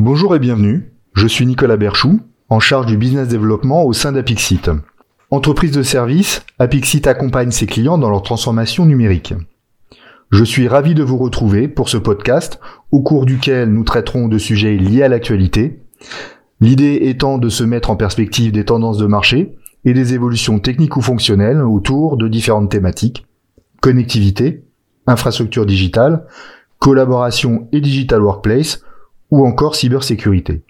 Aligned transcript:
Bonjour 0.00 0.36
et 0.36 0.38
bienvenue, 0.38 0.92
je 1.12 1.26
suis 1.26 1.44
Nicolas 1.44 1.76
Berchou, 1.76 2.20
en 2.50 2.60
charge 2.60 2.86
du 2.86 2.96
business 2.96 3.26
développement 3.26 3.82
au 3.82 3.92
sein 3.92 4.12
d'Apixit. 4.12 4.70
Entreprise 5.32 5.72
de 5.72 5.82
service, 5.82 6.46
Apixit 6.60 7.08
accompagne 7.08 7.50
ses 7.50 7.66
clients 7.66 7.98
dans 7.98 8.08
leur 8.08 8.22
transformation 8.22 8.86
numérique. 8.86 9.34
Je 10.30 10.44
suis 10.44 10.68
ravi 10.68 10.94
de 10.94 11.02
vous 11.02 11.18
retrouver 11.18 11.66
pour 11.66 11.88
ce 11.88 11.96
podcast 11.96 12.60
au 12.92 13.02
cours 13.02 13.26
duquel 13.26 13.72
nous 13.72 13.82
traiterons 13.82 14.28
de 14.28 14.38
sujets 14.38 14.76
liés 14.76 15.02
à 15.02 15.08
l'actualité, 15.08 15.82
l'idée 16.60 17.00
étant 17.02 17.36
de 17.36 17.48
se 17.48 17.64
mettre 17.64 17.90
en 17.90 17.96
perspective 17.96 18.52
des 18.52 18.64
tendances 18.64 18.98
de 18.98 19.06
marché 19.06 19.56
et 19.84 19.94
des 19.94 20.14
évolutions 20.14 20.60
techniques 20.60 20.96
ou 20.96 21.02
fonctionnelles 21.02 21.60
autour 21.60 22.16
de 22.16 22.28
différentes 22.28 22.70
thématiques, 22.70 23.26
connectivité, 23.80 24.62
infrastructure 25.08 25.66
digitale, 25.66 26.24
collaboration 26.78 27.66
et 27.72 27.80
digital 27.80 28.22
workplace, 28.22 28.84
ou 29.30 29.46
encore 29.46 29.74
cybersécurité. 29.74 30.62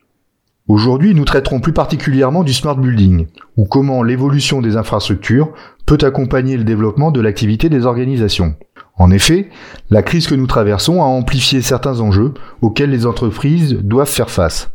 Aujourd'hui, 0.68 1.14
nous 1.14 1.24
traiterons 1.24 1.60
plus 1.60 1.72
particulièrement 1.72 2.44
du 2.44 2.52
smart 2.52 2.76
building, 2.76 3.26
ou 3.56 3.64
comment 3.64 4.02
l'évolution 4.02 4.60
des 4.60 4.76
infrastructures 4.76 5.54
peut 5.86 5.98
accompagner 6.02 6.58
le 6.58 6.64
développement 6.64 7.10
de 7.10 7.22
l'activité 7.22 7.70
des 7.70 7.86
organisations. 7.86 8.54
En 8.96 9.10
effet, 9.10 9.48
la 9.88 10.02
crise 10.02 10.26
que 10.26 10.34
nous 10.34 10.46
traversons 10.46 11.00
a 11.00 11.06
amplifié 11.06 11.62
certains 11.62 12.00
enjeux 12.00 12.34
auxquels 12.60 12.90
les 12.90 13.06
entreprises 13.06 13.78
doivent 13.82 14.10
faire 14.10 14.28
face. 14.28 14.70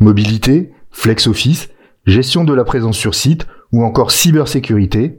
Mobilité, 0.00 0.72
flex 0.90 1.26
office, 1.26 1.68
gestion 2.06 2.44
de 2.44 2.54
la 2.54 2.64
présence 2.64 2.96
sur 2.96 3.14
site 3.14 3.46
ou 3.72 3.84
encore 3.84 4.12
cybersécurité, 4.12 5.18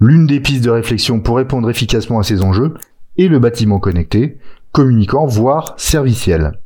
l'une 0.00 0.26
des 0.26 0.40
pistes 0.40 0.64
de 0.64 0.70
réflexion 0.70 1.20
pour 1.20 1.36
répondre 1.36 1.70
efficacement 1.70 2.18
à 2.18 2.24
ces 2.24 2.42
enjeux 2.42 2.74
est 3.16 3.28
le 3.28 3.38
bâtiment 3.38 3.78
connecté, 3.78 4.38
communicant, 4.72 5.26
voire 5.26 5.74
serviciel. 5.76 6.58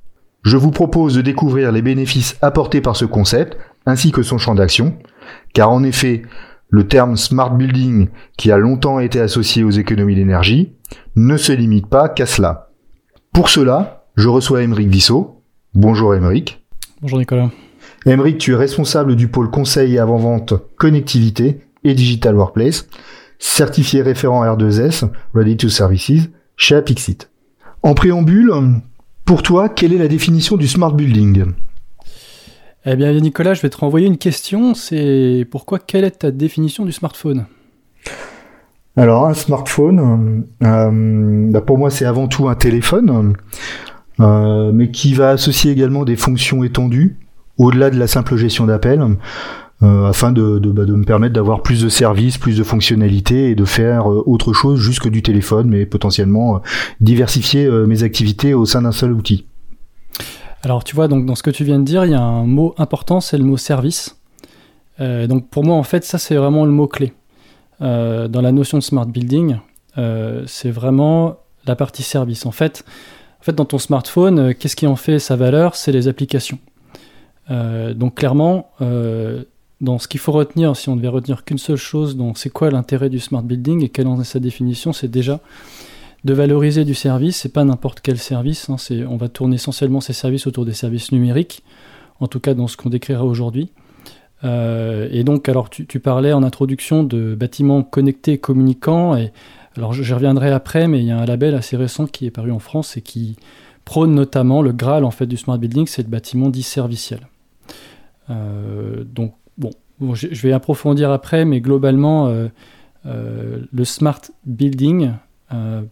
Je 0.43 0.57
vous 0.57 0.71
propose 0.71 1.15
de 1.15 1.21
découvrir 1.21 1.71
les 1.71 1.83
bénéfices 1.83 2.37
apportés 2.41 2.81
par 2.81 2.97
ce 2.97 3.05
concept, 3.05 3.59
ainsi 3.85 4.11
que 4.11 4.23
son 4.23 4.39
champ 4.39 4.55
d'action, 4.55 4.97
car 5.53 5.71
en 5.71 5.83
effet, 5.83 6.23
le 6.71 6.87
terme 6.87 7.17
smart 7.17 7.55
building, 7.55 8.09
qui 8.37 8.51
a 8.51 8.57
longtemps 8.57 9.01
été 9.01 9.21
associé 9.21 9.65
aux 9.65 9.71
économies 9.71 10.15
d'énergie, 10.15 10.73
ne 11.17 11.37
se 11.37 11.53
limite 11.53 11.89
pas 11.89 12.09
qu'à 12.09 12.27
cela. 12.27 12.71
Pour 13.33 13.49
cela, 13.49 14.07
je 14.17 14.29
reçois 14.29 14.63
Émeric 14.63 14.89
Vissot. 14.89 15.43
Bonjour 15.75 16.15
Émeric. 16.15 16.65
Bonjour 17.03 17.19
Nicolas. 17.19 17.51
Émeric, 18.07 18.39
tu 18.39 18.53
es 18.53 18.57
responsable 18.57 19.17
du 19.17 19.29
pôle 19.29 19.51
conseil 19.51 19.95
et 19.95 19.99
avant-vente 19.99 20.55
connectivité 20.77 21.61
et 21.85 21.95
digital 21.95 22.35
workplace, 22.35 22.89
certifié 23.39 24.03
référent 24.03 24.45
R2S, 24.45 25.11
Ready 25.35 25.57
to 25.57 25.69
Services, 25.69 26.31
chez 26.57 26.77
Apixit. 26.77 27.31
En 27.83 27.95
préambule, 27.95 28.53
pour 29.31 29.45
toi, 29.45 29.69
quelle 29.69 29.93
est 29.93 29.99
la 29.99 30.09
définition 30.09 30.57
du 30.57 30.67
smart 30.67 30.93
building? 30.93 31.53
Eh 32.85 32.97
bien, 32.97 33.13
Nicolas, 33.13 33.55
je 33.55 33.63
vais 33.63 33.71
te 33.71 33.77
renvoyer 33.77 34.09
une 34.09 34.19
question. 34.19 34.75
C'est 34.75 35.47
pourquoi 35.49 35.79
quelle 35.79 36.03
est 36.03 36.11
ta 36.11 36.33
définition 36.33 36.85
du 36.85 36.91
smartphone? 36.91 37.47
Alors, 38.97 39.27
un 39.27 39.35
smartphone, 39.35 40.47
euh, 40.65 41.49
bah, 41.49 41.61
pour 41.61 41.79
moi, 41.79 41.91
c'est 41.91 42.07
avant 42.07 42.27
tout 42.27 42.49
un 42.49 42.57
téléphone, 42.57 43.37
euh, 44.19 44.73
mais 44.75 44.91
qui 44.91 45.15
va 45.15 45.31
associer 45.31 45.71
également 45.71 46.05
des 46.05 46.17
fonctions 46.17 46.65
étendues 46.65 47.17
au-delà 47.57 47.91
de 47.91 48.01
la 48.01 48.09
simple 48.09 48.35
gestion 48.35 48.67
d'appels. 48.67 49.01
Euh, 49.83 50.09
afin 50.09 50.31
de, 50.31 50.59
bah, 50.59 50.85
de, 50.85 50.93
me 50.93 51.05
permettre 51.05 51.33
d'avoir 51.33 51.63
plus 51.63 51.83
de 51.83 51.89
services, 51.89 52.37
plus 52.37 52.59
de 52.59 52.63
fonctionnalités 52.63 53.51
et 53.51 53.55
de 53.55 53.65
faire 53.65 54.11
euh, 54.11 54.23
autre 54.27 54.53
chose 54.53 54.79
juste 54.79 55.01
que 55.01 55.09
du 55.09 55.23
téléphone, 55.23 55.69
mais 55.69 55.87
potentiellement 55.87 56.57
euh, 56.57 56.59
diversifier 57.01 57.69
mes 57.87 58.03
activités 58.03 58.53
au 58.53 58.67
sein 58.67 58.83
d'un 58.83 58.93
seul 58.93 59.13
outil. 59.13 59.47
Alors 60.63 60.85
tu 60.85 60.95
vois, 60.95 61.09
donc 61.09 61.25
dans 61.25 61.35
ce 61.35 61.43
que 61.43 61.51
tu 61.51 61.65
viens 61.65 61.79
de 61.79 61.85
dire, 61.85 62.05
il 62.05 62.11
y 62.11 62.15
a 62.15 62.21
un 62.21 62.45
mot 62.45 62.75
important, 62.77 63.21
c'est 63.21 63.39
le 63.39 63.45
mot 63.45 63.57
service. 63.57 64.17
donc 64.99 65.49
pour 65.49 65.65
moi, 65.65 65.77
en 65.77 65.83
fait, 65.83 66.05
ça 66.05 66.19
c'est 66.19 66.35
vraiment 66.35 66.67
le 66.67 66.71
mot 66.71 66.87
clé 66.87 67.15
dans 67.81 68.43
la 68.43 68.53
notion 68.53 68.77
de 68.77 68.83
smart 68.83 69.07
building. 69.07 69.57
c'est 70.47 70.71
vraiment 70.71 71.37
la 71.67 71.75
partie 71.75 72.03
service. 72.03 72.45
En 72.45 72.51
fait, 72.51 72.85
en 73.41 73.43
fait, 73.43 73.55
dans 73.55 73.65
ton 73.65 73.79
smartphone, 73.79 74.55
qu'est-ce 74.55 74.77
qui 74.77 74.87
en 74.87 74.97
fait 74.97 75.19
sa 75.19 75.37
valeur? 75.37 75.75
C'est 75.75 75.93
les 75.93 76.07
applications. 76.09 76.59
donc 77.49 78.17
clairement, 78.17 78.71
donc, 79.81 80.03
ce 80.03 80.09
qu'il 80.09 80.21
faut 80.21 80.33
retenir, 80.33 80.77
si 80.77 80.89
on 80.91 80.97
devait 80.97 81.09
retenir 81.09 81.45
qu'une 81.45 81.59
seule 81.59 81.77
chose, 81.77 82.17
c'est 82.35 82.51
quoi 82.51 82.71
l'intérêt 82.71 83.09
du 83.09 83.19
smart 83.19 83.43
building 83.43 83.83
et 83.83 83.89
quelle 83.89 84.07
en 84.09 84.21
est 84.21 84.25
sa 84.25 84.39
définition, 84.39 84.93
c'est 84.93 85.09
déjà 85.09 85.41
de 86.25 86.35
valoriser 86.35 86.85
du 86.85 86.95
service. 86.95 87.39
C'est 87.39 87.53
pas 87.53 87.65
n'importe 87.65 88.01
quel 88.01 88.19
service. 88.19 88.69
Hein, 88.69 88.77
on 89.09 89.17
va 89.17 89.29
tourner 89.29 89.55
essentiellement 89.55 90.01
ces 90.01 90.13
services 90.13 90.47
autour 90.47 90.67
des 90.67 90.75
services 90.75 91.13
numériques, 91.13 91.63
en 92.21 92.27
tout 92.27 92.41
cas 92.41 92.53
dans 92.53 92.67
ce 92.67 92.77
qu'on 92.77 92.91
décrira 92.91 93.25
aujourd'hui. 93.25 93.71
Euh, 94.45 95.09
et 95.11 95.25
donc, 95.25 95.49
alors 95.49 95.71
tu, 95.71 95.85
parlais 96.01 96.35
en 96.35 96.43
introduction 96.43 97.03
de 97.03 97.35
bâtiments 97.35 97.83
connectés 97.83 98.33
et 98.33 98.39
communicants. 98.39 99.17
Et 99.17 99.33
alors, 99.79 99.95
je, 99.95 100.15
reviendrai 100.15 100.51
après, 100.51 100.89
mais 100.89 100.99
il 100.99 101.07
y 101.07 101.11
a 101.11 101.19
un 101.19 101.25
label 101.25 101.55
assez 101.55 101.79
récent 101.79 102.07
qui 102.07 102.27
est 102.27 102.31
paru 102.31 102.53
en 102.53 102.59
France 102.59 102.99
et 102.99 103.01
qui 103.01 103.37
prône 103.87 104.15
notamment 104.15 104.61
le 104.61 104.73
Graal 104.73 105.05
en 105.05 105.11
fait 105.11 105.27
du 105.27 105.39
smart 105.39 105.57
building, 105.57 105.87
c'est 105.87 106.03
le 106.03 106.09
bâtiment 106.09 106.51
dit 106.51 106.63
serviciel. 106.63 107.21
Euh, 108.29 109.03
donc 109.05 109.35
Bon, 110.01 110.15
je, 110.15 110.29
vais 110.29 110.53
approfondir 110.53 111.11
après, 111.11 111.45
mais 111.45 111.61
globalement, 111.61 112.29
euh, 112.29 112.49
euh, 113.05 113.59
le 113.71 113.85
smart 113.85 114.21
building, 114.47 115.13
euh, 115.53 115.83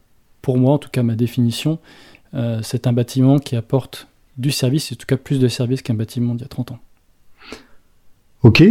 pour 0.40 0.56
moi, 0.56 0.72
en 0.72 0.78
tout 0.78 0.88
cas 0.90 1.02
ma 1.02 1.14
définition, 1.14 1.78
c'est 2.62 2.86
un 2.86 2.92
bâtiment 2.92 3.38
qui 3.38 3.56
apporte 3.56 4.06
du 4.36 4.50
service, 4.50 4.92
en 4.92 4.96
tout 4.96 5.06
cas 5.06 5.16
plus 5.16 5.40
de 5.40 5.48
service 5.48 5.80
qu'un 5.80 5.94
bâtiment 5.94 6.34
d'il 6.34 6.42
y 6.42 6.44
a 6.44 6.48
30 6.48 6.72
ans. 6.72 6.78
Ok. 8.42 8.62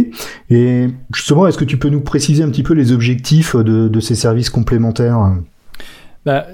Et 0.48 0.86
justement, 1.12 1.46
est-ce 1.46 1.58
que 1.58 1.64
tu 1.64 1.76
peux 1.76 1.88
nous 1.88 2.00
préciser 2.00 2.44
un 2.44 2.50
petit 2.50 2.62
peu 2.62 2.72
les 2.74 2.92
objectifs 2.92 3.56
de, 3.56 4.00
ces 4.00 4.14
services 4.14 4.48
complémentaires? 4.48 5.36
Bah, 6.24 6.46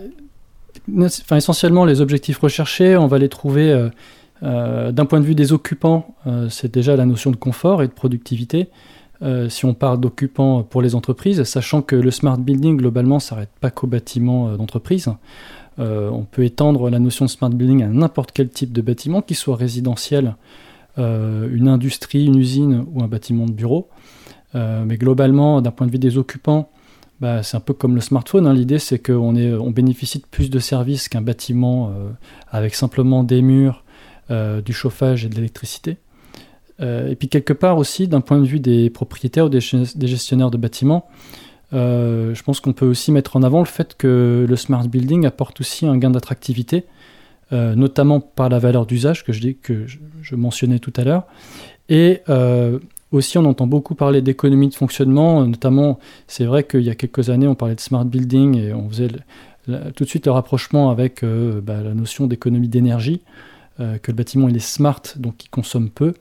enfin, 0.98 1.36
Essentiellement, 1.36 1.84
les 1.84 2.00
objectifs 2.00 2.38
recherchés, 2.38 2.96
on 2.96 3.06
va 3.06 3.18
les 3.18 3.28
trouver 3.28 3.90
euh, 4.44 4.92
d'un 4.92 5.06
point 5.06 5.20
de 5.20 5.24
vue 5.24 5.34
des 5.34 5.52
occupants, 5.52 6.14
euh, 6.26 6.48
c'est 6.50 6.72
déjà 6.72 6.96
la 6.96 7.06
notion 7.06 7.30
de 7.30 7.36
confort 7.36 7.82
et 7.82 7.88
de 7.88 7.92
productivité. 7.92 8.68
Euh, 9.22 9.48
si 9.48 9.64
on 9.64 9.74
parle 9.74 10.00
d'occupants 10.00 10.62
pour 10.62 10.82
les 10.82 10.94
entreprises, 10.94 11.42
sachant 11.44 11.82
que 11.82 11.96
le 11.96 12.10
smart 12.10 12.36
building, 12.36 12.76
globalement, 12.76 13.20
s'arrête 13.20 13.50
pas 13.60 13.70
qu'aux 13.70 13.86
bâtiments 13.86 14.56
d'entreprise. 14.56 15.08
on 15.78 16.26
peut 16.30 16.44
étendre 16.44 16.90
la 16.90 16.98
notion 16.98 17.24
de 17.24 17.30
smart 17.30 17.50
building 17.50 17.82
à 17.82 17.88
n'importe 17.88 18.32
quel 18.32 18.48
type 18.48 18.72
de 18.72 18.82
bâtiment, 18.82 19.22
qu'il 19.22 19.36
soit 19.36 19.56
résidentiel, 19.56 20.36
une 20.98 21.68
industrie, 21.68 22.26
une 22.26 22.36
usine 22.36 22.84
ou 22.92 23.02
un 23.02 23.08
bâtiment 23.08 23.46
de 23.46 23.52
bureau. 23.52 23.88
mais 24.54 24.96
globalement, 24.96 25.60
d'un 25.62 25.72
point 25.72 25.86
de 25.86 25.92
vue 25.92 25.98
des 25.98 26.18
occupants, 26.18 26.68
bah, 27.20 27.42
c'est 27.42 27.56
un 27.56 27.60
peu 27.60 27.72
comme 27.72 27.94
le 27.94 28.00
smartphone. 28.00 28.46
Hein. 28.46 28.54
L'idée, 28.54 28.78
c'est 28.78 28.98
qu'on 28.98 29.34
on 29.34 29.70
bénéficie 29.70 30.18
de 30.18 30.26
plus 30.30 30.50
de 30.50 30.58
services 30.58 31.08
qu'un 31.08 31.22
bâtiment 31.22 31.92
avec 32.50 32.74
simplement 32.74 33.24
des 33.24 33.42
murs, 33.42 33.83
du 34.30 34.72
chauffage 34.72 35.24
et 35.24 35.28
de 35.28 35.34
l'électricité. 35.34 35.98
Euh, 36.80 37.08
et 37.08 37.14
puis 37.14 37.28
quelque 37.28 37.52
part 37.52 37.78
aussi, 37.78 38.08
d'un 38.08 38.20
point 38.20 38.38
de 38.38 38.46
vue 38.46 38.60
des 38.60 38.90
propriétaires 38.90 39.46
ou 39.46 39.48
des, 39.48 39.60
gestionnaires 39.60 40.50
de 40.50 40.56
bâtiments, 40.56 41.06
euh, 41.72 42.34
je 42.34 42.42
pense 42.42 42.60
qu'on 42.60 42.72
peut 42.72 42.86
aussi 42.86 43.12
mettre 43.12 43.36
en 43.36 43.42
avant 43.42 43.60
le 43.60 43.66
fait 43.66 43.96
que 43.96 44.44
le 44.48 44.56
smart 44.56 44.86
building 44.86 45.26
apporte 45.26 45.60
aussi 45.60 45.86
un 45.86 45.96
gain 45.96 46.10
d'attractivité, 46.10 46.84
notamment 47.52 48.18
par 48.18 48.48
la 48.48 48.58
valeur 48.58 48.84
d'usage 48.84 49.22
que, 49.22 49.32
je, 49.32 49.50
que 49.50 49.86
je, 49.86 50.34
mentionnais 50.34 50.80
tout 50.80 50.92
à 50.96 51.04
l'heure. 51.04 51.22
Et 51.88 52.20
aussi, 53.12 53.38
on 53.38 53.44
entend 53.44 53.68
beaucoup 53.68 53.94
parler 53.94 54.22
d'économie 54.22 54.70
de 54.70 54.74
fonctionnement, 54.74 55.46
notamment, 55.46 56.00
c'est 56.26 56.46
vrai 56.46 56.64
qu'il 56.64 56.82
y 56.82 56.90
a 56.90 56.96
quelques 56.96 57.30
années, 57.30 57.46
on 57.46 57.54
parlait 57.54 57.76
de 57.76 57.80
smart 57.80 58.04
building 58.04 58.58
et 58.58 58.74
on 58.74 58.88
faisait 58.88 59.06
tout 59.94 60.02
de 60.02 60.08
suite 60.08 60.26
le 60.26 60.32
rapprochement 60.32 60.90
avec 60.90 61.24
bah, 61.24 61.80
la 61.80 61.94
notion 61.94 62.26
d'économie 62.26 62.68
d'énergie. 62.68 63.20
Euh, 63.80 63.98
que 63.98 64.12
le 64.12 64.16
bâtiment 64.16 64.48
il 64.48 64.54
est 64.54 64.60
smart, 64.60 65.02
donc 65.16 65.44
il 65.44 65.48
consomme 65.48 65.90
peu. 65.90 66.14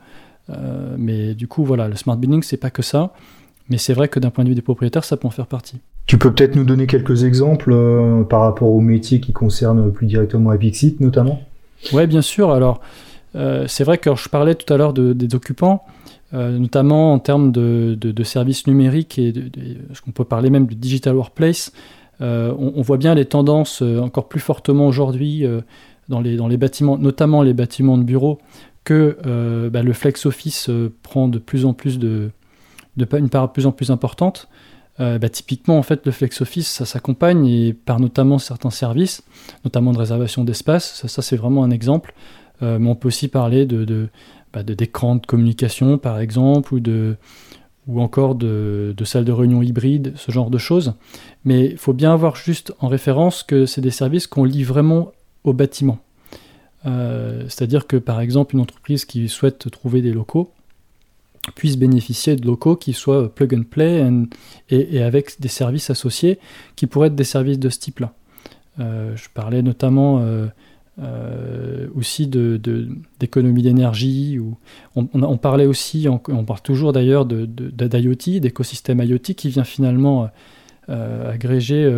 Euh, 0.49 0.95
mais 0.97 1.35
du 1.35 1.47
coup, 1.47 1.63
voilà, 1.63 1.87
le 1.87 1.95
smart 1.95 2.17
building, 2.17 2.41
c'est 2.41 2.57
pas 2.57 2.71
que 2.71 2.81
ça. 2.81 3.13
Mais 3.69 3.77
c'est 3.77 3.93
vrai 3.93 4.07
que 4.07 4.19
d'un 4.19 4.31
point 4.31 4.43
de 4.43 4.49
vue 4.49 4.55
des 4.55 4.63
propriétaires, 4.63 5.03
ça 5.03 5.17
peut 5.17 5.27
en 5.27 5.31
faire 5.31 5.45
partie. 5.45 5.77
Tu 6.07 6.17
peux 6.17 6.33
peut-être 6.33 6.55
nous 6.55 6.65
donner 6.65 6.87
quelques 6.87 7.23
exemples 7.23 7.71
euh, 7.71 8.23
par 8.23 8.41
rapport 8.41 8.69
aux 8.69 8.81
métiers 8.81 9.19
qui 9.19 9.33
concernent 9.33 9.91
plus 9.91 10.07
directement 10.07 10.51
Epixit, 10.51 10.99
notamment? 10.99 11.41
Oui, 11.93 12.07
bien 12.07 12.21
sûr. 12.21 12.51
Alors, 12.51 12.81
c'est 13.35 13.83
vrai 13.83 13.97
que 13.97 14.15
je 14.15 14.29
parlais 14.29 14.53
tout 14.53 14.71
à 14.71 14.77
l'heure 14.77 14.93
des 14.93 15.35
occupants, 15.35 15.83
notamment 16.31 17.13
en 17.13 17.19
termes 17.19 17.51
de, 17.51 18.23
services 18.23 18.67
numériques 18.67 19.17
et 19.17 19.31
de, 19.31 19.49
ce 19.91 20.01
qu'on 20.01 20.11
peut 20.11 20.23
parler 20.23 20.51
même 20.51 20.67
du 20.67 20.75
digital 20.75 21.15
workplace. 21.15 21.73
On, 22.19 22.73
on, 22.75 22.81
voit 22.83 22.97
bien 22.97 23.15
les 23.15 23.25
tendances 23.25 23.81
encore 23.81 24.27
plus 24.29 24.39
fortement 24.39 24.87
aujourd'hui 24.87 25.45
dans 26.09 26.21
les, 26.21 26.35
dans 26.35 26.47
les 26.47 26.57
bâtiments, 26.57 26.97
notamment 26.97 27.41
les 27.41 27.53
bâtiments 27.53 27.97
de 27.97 28.03
bureaux, 28.03 28.39
que 28.83 29.17
euh, 29.25 29.69
bah, 29.69 29.83
le 29.83 29.93
flex 29.93 30.25
office 30.25 30.69
euh, 30.69 30.93
prend 31.03 31.27
de 31.27 31.39
plus 31.39 31.65
en 31.65 31.73
plus 31.73 31.99
de, 31.99 32.31
de, 32.97 33.07
une 33.17 33.29
part 33.29 33.47
de 33.47 33.53
plus 33.53 33.65
en 33.65 33.71
plus 33.71 33.91
importante. 33.91 34.49
Euh, 34.99 35.17
bah, 35.17 35.29
typiquement, 35.29 35.77
en 35.77 35.83
fait, 35.83 36.05
le 36.05 36.11
flex 36.11 36.41
office, 36.41 36.67
ça 36.67 36.85
s'accompagne 36.85 37.47
et 37.47 37.73
par 37.73 37.99
notamment 37.99 38.37
certains 38.37 38.69
services, 38.69 39.23
notamment 39.63 39.91
de 39.91 39.97
réservation 39.97 40.43
d'espace. 40.43 40.93
Ça, 40.95 41.07
ça 41.07 41.21
c'est 41.21 41.37
vraiment 41.37 41.63
un 41.63 41.71
exemple. 41.71 42.13
mais 42.61 42.87
on 42.87 42.95
peut 42.95 43.09
aussi 43.09 43.27
parler 43.27 43.65
de, 43.65 44.09
bah, 44.53 44.63
d'écrans 44.63 45.15
de, 45.15 45.25
communication, 45.25 45.97
par 45.97 46.19
exemple, 46.19 46.73
ou 46.73 46.79
de 46.79 47.17
ou 47.85 48.01
encore 48.01 48.35
de, 48.35 48.93
de 48.95 49.03
salles 49.03 49.25
de 49.25 49.33
réunion 49.33 49.61
hybrides, 49.61 50.13
ce 50.15 50.31
genre 50.31 50.49
de 50.49 50.57
choses. 50.57 50.93
Mais 51.43 51.65
il 51.71 51.77
faut 51.77 51.91
bien 51.91 52.13
avoir 52.13 52.37
juste 52.37 52.73
en 52.79 52.87
référence 52.87 53.43
que 53.43 53.65
c'est 53.65 53.81
des 53.81 53.91
services 53.91 54.25
qu'on 54.25 54.45
lit 54.45 54.63
vraiment 54.63 55.11
au 55.43 55.53
bâtiment. 55.53 55.99
C'est-à-dire 56.85 57.87
que 57.87 57.95
par 57.95 58.19
exemple 58.19 58.55
une 58.55 58.61
entreprise 58.61 59.05
qui 59.05 59.29
souhaite 59.29 59.71
trouver 59.71 60.01
des 60.01 60.11
locaux, 60.11 60.51
puissent 61.55 61.77
bénéficier 61.77 62.35
de 62.35 62.45
locaux 62.45 62.75
qui 62.75 62.93
soient 62.93 63.33
plug 63.33 63.53
and 63.53 63.63
play 63.69 64.09
et, 64.69 65.01
avec 65.01 65.39
des 65.41 65.49
services 65.49 65.89
associés 65.89 66.39
qui 66.75 66.87
pourraient 66.87 67.07
être 67.07 67.15
des 67.15 67.23
services 67.23 67.59
de 67.59 67.69
ce 67.69 67.79
type-là. 67.79 68.13
Euh, 68.79 69.15
je 69.15 69.27
parlais 69.33 69.61
notamment 69.61 70.19
euh, 70.19 70.47
euh, 70.99 71.87
aussi 71.95 72.27
d'économie 72.27 73.61
de, 73.61 73.67
d'énergie. 73.67 74.39
On, 74.95 75.07
on, 75.13 75.37
parlait 75.37 75.65
aussi, 75.65 76.07
on, 76.07 76.17
parle 76.17 76.61
toujours 76.61 76.93
d'ailleurs 76.93 77.25
d'IoT, 77.25 78.39
d'écosystème 78.39 79.01
IoT 79.01 79.19
qui 79.19 79.49
vient 79.49 79.65
finalement 79.65 80.29
agréger 80.87 81.89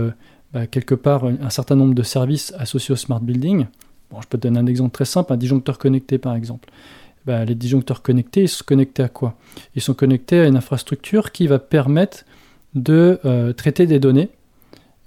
quelque 0.72 0.96
part 0.96 1.26
un, 1.26 1.50
certain 1.50 1.76
nombre 1.76 1.94
de 1.94 2.04
services 2.04 2.54
associés 2.58 2.94
au 2.94 2.96
smart 2.96 3.20
building. 3.20 3.66
Bon, 4.12 4.22
je 4.22 4.28
peux 4.28 4.38
te 4.38 4.48
donner 4.48 4.60
un 4.60 4.68
exemple 4.68 4.92
très 4.92 5.06
simple, 5.06 5.34
un 5.34 5.38
disjoncteur 5.38 5.78
connecté 5.78 6.18
par 6.18 6.36
exemple. 6.36 6.70
Bah, 7.26 7.44
les 7.44 7.56
disjoncteurs 7.56 8.04
connectés, 8.04 8.44
ils 8.44 8.48
sont 8.48 8.64
connectés 8.66 9.02
à 9.02 9.10
quoi? 9.10 9.36
Ils 9.76 9.82
sont 9.82 9.96
connectés 9.96 10.42
à 10.42 10.46
une 10.46 10.58
infrastructure 10.58 11.32
qui 11.32 11.48
va 11.48 11.58
permettre 11.58 12.24
de 12.76 13.20
euh, 13.26 13.52
traiter 13.52 13.88
des 13.88 14.00
données. 14.00 14.30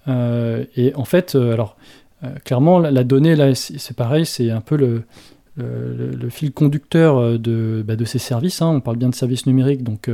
Euh, 0.09 0.65
et 0.75 0.95
en 0.97 1.05
fait, 1.05 1.37
euh, 1.37 1.53
alors, 1.53 1.77
clairement, 2.45 2.81
la, 2.81 3.05
donnée, 3.05 3.37
là, 3.37 3.55
c'est 3.55 3.97
pareil, 3.97 4.27
c'est 4.27 4.51
un 4.51 4.61
peu 4.61 4.77
le, 4.77 5.05
le, 5.57 6.29
fil 6.31 6.51
conducteur 6.51 7.39
de, 7.39 7.85
bah, 7.87 7.95
de 7.95 8.05
ces 8.05 8.19
services. 8.19 8.61
Hein. 8.63 8.69
On 8.69 8.81
parle 8.81 8.97
bien 8.97 9.09
de 9.09 9.15
services 9.15 9.47
numériques, 9.47 9.85
donc 9.85 10.11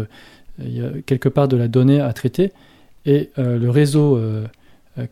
il 0.58 0.76
y 0.76 0.84
a 0.84 0.90
quelque 1.06 1.31
part 1.31 1.48
de 1.48 1.56
la 1.56 1.69
donnée 1.69 2.00
à 2.00 2.12
traiter. 2.12 2.52
Et 3.06 3.31
le 3.38 3.69
réseau 3.70 4.20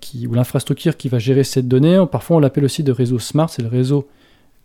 qui, 0.01 0.27
ou 0.27 0.35
l'infrastructure 0.35 0.97
qui 0.97 1.09
va 1.09 1.19
gérer 1.19 1.45
cette 1.45 1.67
donnée, 1.69 2.05
parfois 2.11 2.37
on 2.37 2.41
l'appelle 2.41 2.65
aussi 2.65 2.83
de 2.83 2.93
réseau 2.93 3.19
smart, 3.19 3.51
c'est 3.51 3.63
le 3.63 3.69
réseau 3.69 4.09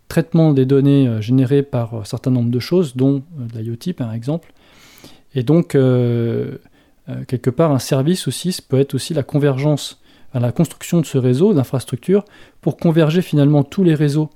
traitement 0.08 0.52
des 0.52 0.66
données 0.66 1.06
euh, 1.06 1.20
générées 1.20 1.62
par 1.62 1.94
un 1.94 2.04
certain 2.04 2.30
nombre 2.30 2.50
de 2.50 2.58
choses, 2.58 2.96
dont 2.96 3.22
euh, 3.38 3.46
de 3.46 3.58
l'IoT 3.58 3.94
par 3.96 4.12
exemple. 4.12 4.52
Et 5.34 5.42
donc, 5.42 5.74
euh, 5.74 6.56
quelque 7.28 7.50
part, 7.50 7.70
un 7.70 7.78
service 7.78 8.26
aussi 8.26 8.58
peut 8.66 8.80
être 8.80 8.94
aussi 8.94 9.14
la 9.14 9.22
convergence, 9.22 10.00
la 10.34 10.52
construction 10.52 11.00
de 11.00 11.06
ce 11.06 11.18
réseau 11.18 11.52
d'infrastructures 11.52 12.24
pour 12.60 12.76
converger 12.76 13.22
finalement 13.22 13.62
tous 13.62 13.84
les 13.84 13.94
réseaux, 13.94 14.30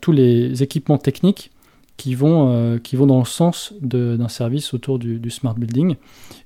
tous 0.00 0.12
les 0.12 0.62
équipements 0.62 0.98
techniques 0.98 1.50
qui 1.98 2.14
vont, 2.14 2.78
qui 2.82 2.96
vont 2.96 3.06
dans 3.06 3.18
le 3.18 3.26
sens 3.26 3.74
d'un 3.82 4.28
service 4.28 4.72
autour 4.72 4.98
du, 4.98 5.30
smart 5.30 5.54
building, 5.54 5.96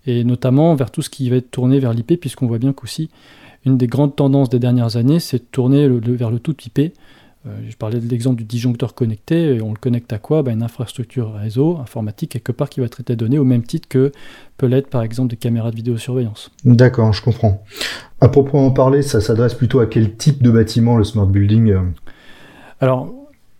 et 0.07 0.25
notamment 0.25 0.75
vers 0.75 0.91
tout 0.91 1.03
ce 1.03 1.11
qui 1.11 1.31
va 1.31 1.37
être 1.37 1.53
tourné 1.53 1.79
vers 1.79 1.93
l'IP, 1.93 2.19
puisqu'on 2.19 2.49
voit 2.49 2.59
bien 2.59 2.73
qu'aussi 2.73 3.09
une 3.65 3.77
des 3.77 3.87
grandes 3.87 4.17
tendances 4.17 4.49
des 4.49 4.59
dernières 4.59 4.97
années, 4.97 5.21
c'est 5.21 5.39
de 5.39 5.47
tourner 5.53 5.87
vers 5.89 6.33
le 6.33 6.41
tout 6.41 6.57
IP, 6.67 6.93
euh, 7.45 7.51
je 7.69 7.77
parlais 7.77 7.99
de 7.99 8.09
l'exemple 8.09 8.37
du 8.37 8.45
disjoncteur 8.45 8.95
connecté, 8.95 9.57
et 9.57 9.63
on 9.63 9.71
le 9.71 9.77
connecte 9.77 10.13
à 10.13 10.19
quoi? 10.19 10.43
Ben, 10.43 10.53
Une 10.53 10.63
infrastructure 10.63 11.35
réseau 11.35 11.79
informatique 11.79 12.31
quelque 12.31 12.53
part 12.53 12.69
qui 12.69 12.81
va 12.81 12.89
traiter 12.89 13.15
les 13.15 13.17
données 13.17 13.39
au 13.39 13.45
même 13.45 13.65
titre 13.65 13.89
que 13.89 14.13
peut 14.59 14.67
l'être 14.67 14.89
par 14.89 15.03
exemple 15.03 15.31
des 15.31 15.37
caméras 15.37 15.73
de 15.73 15.77
vidéosurveillance. 15.77 16.53
D'accord, 16.65 17.13
je 17.13 17.23
comprends. 17.23 17.65
À 18.21 18.29
proprement 18.29 18.71
parler, 18.71 19.03
ça 19.03 19.21
s'adresse 19.21 19.55
plutôt 19.55 19.81
à 19.81 19.87
quel 19.87 20.17
type 20.17 20.43
de 20.43 20.51
bâtiment 20.51 20.97
le 20.97 21.03
smart 21.03 21.27
building 21.27 21.71
euh? 21.71 21.81
Alors, 22.81 23.13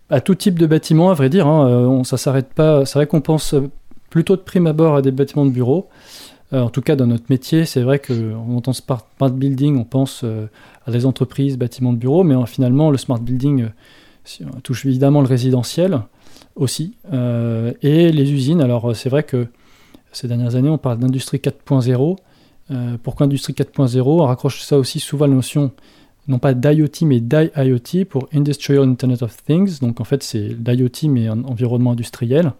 à 0.09 0.21
tout 0.21 0.35
type 0.35 0.59
de 0.59 0.67
bâtiment, 0.67 1.09
à 1.09 1.13
vrai 1.13 1.29
dire, 1.29 1.47
hein, 1.47 1.67
euh, 1.67 2.03
ça 2.03 2.17
s'arrête 2.17 2.53
pas. 2.53 2.85
C'est 2.85 2.99
vrai 2.99 3.07
qu'on 3.07 3.21
pense 3.21 3.55
plutôt 4.09 4.35
de 4.35 4.41
prime 4.41 4.67
abord 4.67 4.95
à 4.95 5.01
des 5.01 5.11
bâtiments 5.11 5.45
de 5.45 5.51
bureaux. 5.51 5.89
en 6.51 6.69
tout 6.69 6.81
cas, 6.81 6.95
dans 6.95 7.07
notre 7.07 7.25
métier, 7.29 7.65
c'est 7.65 7.81
vrai 7.81 7.97
qu'on 7.99 8.55
entend 8.55 8.73
smart 8.73 9.07
building, 9.31 9.75
on 9.77 9.85
pense 9.85 10.23
à 10.85 10.91
des 10.91 11.05
entreprises, 11.07 11.57
bâtiments 11.57 11.93
de 11.93 11.97
bureaux, 11.97 12.23
mais 12.23 12.35
finalement, 12.45 12.91
le 12.91 12.97
smart 12.97 13.19
building 13.19 13.69
euh, 14.41 14.45
touche 14.63 14.85
évidemment 14.85 15.21
le 15.21 15.27
résidentiel 15.27 16.01
aussi, 16.55 16.95
euh, 17.11 17.73
et 17.81 18.11
les 18.11 18.31
usines. 18.31 18.61
Alors, 18.61 18.95
c'est 18.95 19.09
vrai 19.09 19.23
que 19.23 19.47
ces 20.11 20.27
dernières 20.27 20.55
années, 20.55 20.69
on 20.69 20.77
parle 20.77 20.99
d'industrie 20.99 21.37
4.0. 21.37 22.17
Euh, 22.71 22.97
pourquoi 23.01 23.25
industrie 23.25 23.53
4.0 23.53 24.01
On 24.01 24.25
raccroche 24.25 24.61
ça 24.61 24.77
aussi 24.77 24.99
souvent 24.99 25.25
à 25.25 25.27
la 25.27 25.35
notion, 25.35 25.71
non 26.27 26.39
pas 26.39 26.53
d'IoT, 26.53 27.05
mais 27.05 27.19
d'IIoT 27.19 28.05
pour 28.09 28.29
Industrial 28.33 28.83
Internet 28.83 29.21
of 29.23 29.43
Things. 29.43 29.79
Donc, 29.79 29.99
en 29.99 30.03
fait, 30.03 30.23
c'est 30.23 30.49
d'IoT, 30.49 31.09
mais 31.09 31.27
un 31.27 31.43
environnement 31.43 31.91
industriel. 31.91 32.53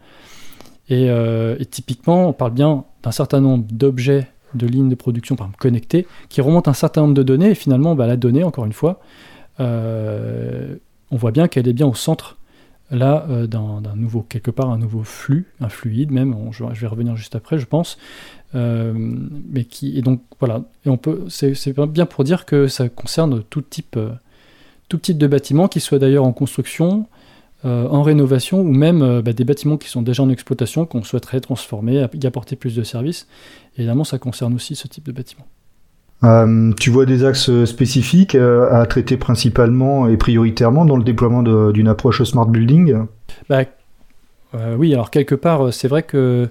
Et, 0.89 1.05
et, 1.05 1.65
typiquement, 1.65 2.29
on 2.29 2.33
parle 2.33 2.51
bien 2.51 2.83
d'un 3.03 3.11
certain 3.11 3.39
nombre 3.39 3.65
d'objets 3.71 4.27
de 4.55 4.67
lignes 4.67 4.89
de 4.89 4.95
production 4.95 5.35
par 5.35 5.47
exemple, 5.47 5.61
connectées 5.61 6.07
qui 6.29 6.41
remontent 6.41 6.69
un 6.69 6.73
certain 6.73 7.01
nombre 7.01 7.13
de 7.13 7.23
données 7.23 7.51
et 7.51 7.55
finalement 7.55 7.95
bah, 7.95 8.07
la 8.07 8.17
donnée, 8.17 8.43
encore 8.43 8.65
une 8.65 8.73
fois, 8.73 8.99
euh, 9.59 10.75
on 11.11 11.17
voit 11.17 11.31
bien 11.31 11.47
qu'elle 11.47 11.67
est 11.67 11.73
bien 11.73 11.87
au 11.87 11.93
centre 11.93 12.37
là 12.93 13.25
euh, 13.29 13.47
d'un 13.47 13.95
nouveau, 13.95 14.21
quelque 14.21 14.51
part 14.51 14.69
un 14.69 14.77
nouveau 14.77 15.03
flux, 15.03 15.47
un 15.59 15.69
fluide 15.69 16.11
même, 16.11 16.35
je, 16.51 16.63
vais 16.63 16.87
revenir 16.87 17.15
juste 17.15 17.35
après 17.35 17.57
je 17.57 17.65
pense, 17.65 17.97
euh, 18.55 18.93
mais 18.95 19.65
qui, 19.65 19.97
et 19.97 20.01
donc 20.01 20.21
voilà, 20.39 20.63
c'est 21.29 21.79
bien 21.87 22.05
pour 22.05 22.23
dire 22.23 22.45
que 22.45 22.67
ça 22.67 22.89
concerne 22.89 23.43
tout 23.43 23.61
type, 23.61 23.99
tout 24.89 24.97
type 24.97 25.17
de 25.17 25.27
bâtiment, 25.27 25.67
qui 25.67 25.79
soit 25.79 25.99
d'ailleurs 25.99 26.25
en 26.25 26.33
construction, 26.33 27.07
en 27.65 28.01
rénovation 28.01 28.59
ou 28.59 28.73
même 28.73 29.21
bah, 29.21 29.31
des 29.31 29.45
bâtiments 29.45 29.77
qui 29.77 29.87
sont 29.87 30.01
déjà 30.01 30.21
en 30.21 30.29
exploitation 30.29 30.85
qu'on 30.85 31.01
souhaiterait 31.01 31.39
transformer, 31.39 32.05
y 32.13 32.27
apporter 32.27 32.57
plus 32.57 32.75
de 32.75 32.83
services. 32.83 33.25
Évidemment, 33.77 34.03
ça 34.03 34.19
concerne 34.19 34.53
aussi 34.53 34.75
ce 34.75 34.87
type 34.89 35.05
de 35.05 35.13
bâtiment. 35.13 35.47
Euh, 36.23 36.71
tu 36.79 36.89
vois 36.89 37.05
des 37.05 37.25
axes 37.25 37.65
spécifiques 37.65 38.35
euh, 38.35 38.71
à 38.71 38.85
traiter 38.85 39.17
principalement 39.17 40.07
et 40.07 40.15
prioritairement 40.15 40.85
dans 40.85 40.95
le 40.95 41.03
déploiement 41.03 41.43
d'une 41.43 41.87
approche 41.87 42.23
smart 42.23 42.47
building? 42.47 43.05
Bah, 43.49 43.63
euh, 44.55 44.75
Oui, 44.75 44.93
alors 44.93 45.11
quelque 45.11 45.35
part, 45.35 45.73
c'est 45.73 45.87
vrai 45.87 46.03
que 46.03 46.47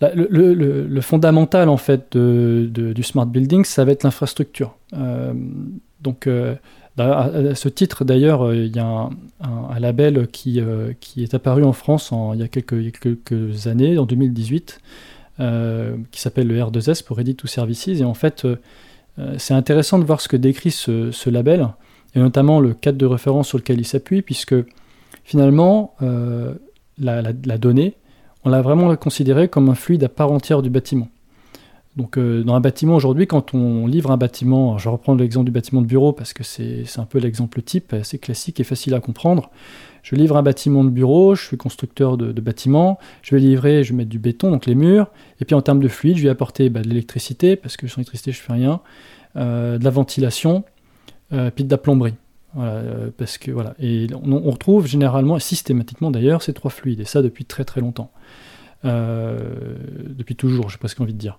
le, 0.00 1.00
fondamental 1.00 1.68
en 1.68 1.76
fait 1.76 2.16
du 2.16 3.02
smart 3.02 3.26
building, 3.26 3.64
ça 3.64 3.84
va 3.84 3.92
être 3.92 4.04
l'infrastructure. 4.04 4.76
donc 6.00 6.28
à, 6.98 7.54
ce 7.54 7.68
titre, 7.68 8.04
d'ailleurs, 8.04 8.54
il 8.54 8.74
y 8.74 8.78
a 8.78 9.08
un, 9.40 9.80
label 9.80 10.28
qui, 10.28 10.62
qui, 11.00 11.22
est 11.24 11.34
apparu 11.34 11.64
en 11.64 11.72
France 11.72 12.12
il, 12.34 12.40
y 12.40 12.42
a 12.42 12.48
quelques, 12.48 13.66
années, 13.66 13.98
en 13.98 14.06
2018, 14.06 14.80
euh, 14.80 15.19
qui 16.10 16.20
s'appelle 16.20 16.48
le 16.48 16.58
R2S 16.58 17.04
pour 17.04 17.16
Ready 17.16 17.34
to 17.34 17.46
Services. 17.46 17.88
Et 17.88 18.04
en 18.04 18.14
fait, 18.14 18.44
euh, 18.44 18.56
euh, 19.18 19.34
c'est 19.38 19.54
intéressant 19.54 19.98
de 19.98 20.04
voir 20.04 20.20
ce 20.20 20.28
que 20.28 20.36
décrit 20.36 20.70
ce, 20.70 21.30
label, 21.30 21.68
et 22.14 22.18
notamment 22.18 22.60
le 22.60 22.74
cadre 22.74 22.98
de 22.98 23.06
référence 23.06 23.48
sur 23.48 23.58
lequel 23.58 23.78
il 23.78 23.86
s'appuie, 23.86 24.22
puisque 24.22 24.54
finalement, 25.24 25.94
la, 26.98 27.32
donnée, 27.58 27.94
on 28.44 28.50
l'a 28.50 28.62
vraiment 28.62 28.94
considérée 28.96 29.48
comme 29.48 29.68
un 29.68 29.74
fluide 29.74 30.04
à 30.04 30.08
part 30.08 30.32
entière 30.32 30.62
du 30.62 30.70
bâtiment. 30.70 31.08
Donc 31.96 32.18
dans 32.18 32.54
un 32.54 32.60
bâtiment 32.60 32.94
aujourd'hui, 32.94 33.26
quand 33.26 33.52
on 33.52 33.86
livre 33.86 34.10
un 34.12 34.16
bâtiment, 34.16 34.78
je 34.78 34.88
reprends 34.88 35.14
l'exemple 35.14 35.46
du 35.46 35.50
bâtiment 35.50 35.82
de 35.82 35.86
bureau 35.86 36.12
parce 36.12 36.32
que 36.32 36.44
c'est 36.44 36.84
un 36.98 37.04
peu 37.04 37.18
l'exemple 37.18 37.62
type, 37.62 37.92
assez 37.92 38.18
classique 38.18 38.60
et 38.60 38.64
facile 38.64 38.94
à 38.94 39.00
comprendre. 39.00 39.50
Je 40.02 40.14
livre 40.14 40.36
un 40.36 40.42
bâtiment 40.42 40.84
de 40.84 40.90
bureau, 40.90 41.34
je 41.34 41.44
suis 41.44 41.56
constructeur 41.56 42.16
de, 42.16 42.40
bâtiments, 42.40 42.98
je 43.22 43.34
vais 43.34 43.40
livrer, 43.40 43.84
je 43.84 43.92
vais 43.92 43.98
mettre 43.98 44.10
du 44.10 44.18
béton, 44.18 44.50
donc 44.50 44.66
les 44.66 44.74
murs, 44.74 45.08
et 45.40 45.44
puis 45.44 45.54
en 45.54 45.62
termes 45.62 45.80
de 45.80 45.88
fluide, 45.88 46.16
je 46.16 46.22
vais 46.22 46.28
apporter 46.28 46.70
bah, 46.70 46.80
de 46.80 46.88
l'électricité, 46.88 47.56
parce 47.56 47.76
que 47.76 47.86
sans 47.86 47.96
électricité, 47.96 48.32
je 48.32 48.40
fais 48.40 48.52
rien, 48.52 48.80
euh, 49.36 49.78
de 49.78 49.84
la 49.84 49.90
ventilation, 49.90 50.64
euh, 51.32 51.50
puis 51.50 51.64
de 51.64 51.70
la 51.70 51.78
plomberie. 51.78 52.14
Euh, 52.58 53.10
parce 53.16 53.38
que 53.38 53.52
voilà, 53.52 53.74
et 53.78 54.08
on, 54.12 54.50
retrouve 54.50 54.86
généralement, 54.86 55.38
systématiquement 55.38 56.10
d'ailleurs, 56.10 56.42
ces 56.42 56.52
trois 56.52 56.70
fluides, 56.70 57.00
et 57.00 57.04
ça 57.04 57.22
depuis 57.22 57.44
très 57.44 57.64
très 57.64 57.80
longtemps. 57.80 58.10
depuis 58.82 60.34
toujours, 60.34 60.70
j'ai 60.70 60.78
presque 60.78 61.00
envie 61.00 61.12
de 61.12 61.18
dire. 61.18 61.38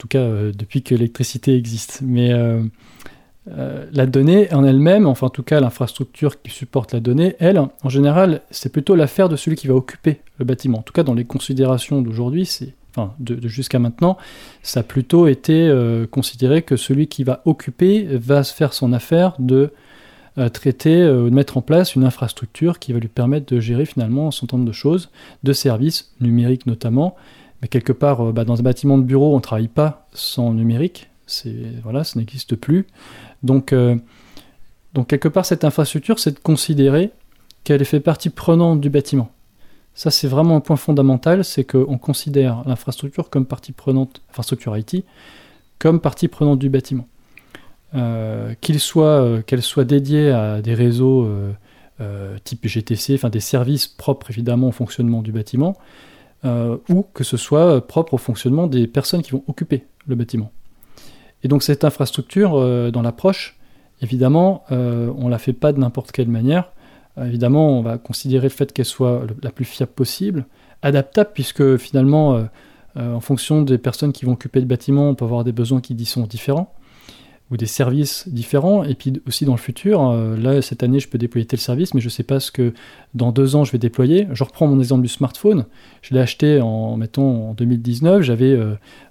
En 0.00 0.08
tout 0.08 0.08
cas, 0.08 0.26
depuis 0.56 0.82
que 0.82 0.94
l'électricité 0.94 1.54
existe. 1.54 2.00
Mais 2.02 2.32
euh, 3.48 3.86
la 3.92 4.06
donnée 4.06 4.52
en 4.52 4.64
elle-même, 4.64 5.06
enfin 5.06 5.26
en 5.26 5.30
tout 5.30 5.42
cas 5.42 5.60
l'infrastructure 5.60 6.40
qui 6.42 6.50
supporte 6.50 6.92
la 6.92 7.00
donnée, 7.00 7.36
elle, 7.38 7.58
en 7.58 7.88
général, 7.88 8.42
c'est 8.50 8.70
plutôt 8.70 8.94
l'affaire 8.94 9.28
de 9.28 9.36
celui 9.36 9.56
qui 9.56 9.66
va 9.66 9.74
occuper 9.74 10.20
le 10.38 10.44
bâtiment. 10.44 10.78
En 10.78 10.82
tout 10.82 10.92
cas, 10.92 11.02
dans 11.02 11.14
les 11.14 11.24
considérations 11.24 12.02
d'aujourd'hui, 12.02 12.44
c'est, 12.44 12.74
enfin 12.90 13.14
de, 13.18 13.48
jusqu'à 13.48 13.78
maintenant, 13.78 14.18
ça 14.62 14.80
a 14.80 14.82
plutôt 14.82 15.26
été 15.26 15.68
euh, 15.68 16.06
considéré 16.06 16.62
que 16.62 16.76
celui 16.76 17.06
qui 17.08 17.24
va 17.24 17.40
occuper 17.46 18.06
va 18.12 18.44
se 18.44 18.54
faire 18.54 18.74
son 18.74 18.92
affaire 18.92 19.34
de 19.38 19.72
euh, 20.38 20.48
traiter, 20.48 20.98
de 21.00 21.30
mettre 21.30 21.56
en 21.56 21.62
place 21.62 21.96
une 21.96 22.04
infrastructure 22.04 22.78
qui 22.78 22.92
va 22.92 23.00
lui 23.00 23.08
permettre 23.08 23.52
de 23.52 23.58
gérer 23.58 23.86
finalement 23.86 24.28
un 24.28 24.32
certain 24.32 24.58
nombre 24.58 24.68
de 24.68 24.74
choses, 24.74 25.10
de 25.42 25.52
services 25.52 26.12
numériques 26.20 26.66
notamment. 26.66 27.16
Mais 27.62 27.68
quelque 27.68 27.92
part, 27.92 28.32
bah, 28.32 28.44
dans 28.44 28.58
un 28.58 28.62
bâtiment 28.62 28.98
de 28.98 29.02
bureau, 29.02 29.32
on 29.32 29.36
ne 29.36 29.42
travaille 29.42 29.68
pas 29.68 30.08
sans 30.12 30.52
numérique. 30.52 31.10
Voilà, 31.82 32.04
ça 32.04 32.18
n'existe 32.18 32.56
plus. 32.56 32.86
Donc, 33.42 33.72
euh, 33.72 33.96
donc 34.94 35.08
quelque 35.08 35.28
part, 35.28 35.46
cette 35.46 35.64
infrastructure, 35.64 36.18
c'est 36.18 36.32
de 36.32 36.38
considérer 36.38 37.10
qu'elle 37.64 37.84
fait 37.84 38.00
partie 38.00 38.30
prenante 38.30 38.80
du 38.80 38.90
bâtiment. 38.90 39.30
Ça, 39.94 40.10
c'est 40.10 40.28
vraiment 40.28 40.56
un 40.56 40.60
point 40.60 40.76
fondamental, 40.76 41.44
c'est 41.44 41.64
qu'on 41.64 41.98
considère 41.98 42.62
l'infrastructure 42.66 43.28
comme 43.28 43.46
partie 43.46 43.72
prenante, 43.72 44.22
infrastructure 44.30 44.76
IT, 44.76 45.04
comme 45.78 46.00
partie 46.00 46.28
prenante 46.28 46.58
du 46.58 46.70
bâtiment. 46.70 47.06
Euh, 47.94 48.54
euh, 48.96 49.42
qu'elle 49.42 49.62
soit 49.62 49.84
dédiée 49.84 50.30
à 50.30 50.62
des 50.62 50.74
réseaux 50.74 51.26
euh, 52.00 52.38
type 52.44 52.66
GTC, 52.66 53.14
enfin 53.14 53.30
des 53.30 53.40
services 53.40 53.88
propres 53.88 54.30
évidemment 54.30 54.68
au 54.68 54.72
fonctionnement 54.72 55.22
du 55.22 55.32
bâtiment, 55.32 55.76
ou 56.44 57.04
que 57.14 57.24
ce 57.24 57.36
soit 57.36 57.86
propre 57.86 58.14
au 58.14 58.18
fonctionnement 58.18 58.66
des 58.66 58.86
personnes 58.86 59.22
qui 59.22 59.32
vont 59.32 59.44
occuper 59.46 59.84
le 60.06 60.14
bâtiment. 60.14 60.50
Et 61.42 61.48
donc 61.48 61.62
cette 61.62 61.84
infrastructure, 61.84 62.52
dans 62.92 63.02
l'approche, 63.02 63.58
évidemment, 64.02 64.64
on 64.70 65.24
ne 65.24 65.30
la 65.30 65.38
fait 65.38 65.52
pas 65.52 65.72
de 65.72 65.78
n'importe 65.78 66.12
quelle 66.12 66.28
manière. 66.28 66.72
évidemment, 67.20 67.78
on 67.78 67.82
va 67.82 67.98
considérer 67.98 68.44
le 68.44 68.52
fait 68.52 68.72
qu'elle 68.72 68.84
soit 68.84 69.22
la 69.42 69.50
plus 69.50 69.64
fiable 69.64 69.92
possible, 69.92 70.46
adaptable, 70.82 71.30
puisque 71.34 71.76
finalement, 71.76 72.44
en 72.96 73.20
fonction 73.20 73.62
des 73.62 73.78
personnes 73.78 74.12
qui 74.12 74.24
vont 74.24 74.32
occuper 74.32 74.60
le 74.60 74.66
bâtiment, 74.66 75.10
on 75.10 75.14
peut 75.14 75.24
avoir 75.24 75.44
des 75.44 75.52
besoins 75.52 75.80
qui 75.80 75.94
y 75.94 76.04
sont 76.06 76.26
différents 76.26 76.74
ou 77.50 77.56
des 77.56 77.66
services 77.66 78.28
différents. 78.28 78.84
Et 78.84 78.94
puis 78.94 79.20
aussi 79.26 79.44
dans 79.44 79.52
le 79.52 79.58
futur, 79.58 80.08
euh, 80.08 80.36
là, 80.36 80.62
cette 80.62 80.82
année, 80.82 81.00
je 81.00 81.08
peux 81.08 81.18
déployer 81.18 81.46
tel 81.46 81.58
service, 81.58 81.94
mais 81.94 82.00
je 82.00 82.06
ne 82.06 82.10
sais 82.10 82.22
pas 82.22 82.38
ce 82.38 82.52
que 82.52 82.72
dans 83.14 83.32
deux 83.32 83.56
ans, 83.56 83.64
je 83.64 83.72
vais 83.72 83.78
déployer. 83.78 84.28
Je 84.32 84.44
reprends 84.44 84.68
mon 84.68 84.78
exemple 84.78 85.02
du 85.02 85.08
smartphone. 85.08 85.66
Je 86.02 86.14
l'ai 86.14 86.20
acheté 86.20 86.60
en, 86.60 86.96
mettons, 86.96 87.50
en 87.50 87.54
2019. 87.54 88.22
J'avais 88.22 88.56
15 88.56 88.68